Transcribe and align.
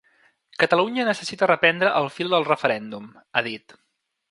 “Catalunya 0.61 1.05
necessita 1.09 1.49
reprendre 1.51 1.93
el 2.01 2.11
fil 2.17 2.33
del 2.37 2.49
referèndum”, 2.49 3.09
ha 3.35 3.47
dit. 3.53 3.79